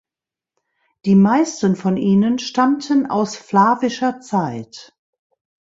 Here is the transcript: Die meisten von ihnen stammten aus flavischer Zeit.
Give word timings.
Die 1.05 1.13
meisten 1.13 1.75
von 1.75 1.95
ihnen 1.95 2.39
stammten 2.39 3.05
aus 3.05 3.35
flavischer 3.37 4.19
Zeit. 4.19 4.97